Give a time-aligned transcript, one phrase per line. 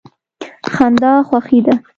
[0.73, 1.73] خندا خوښي ده.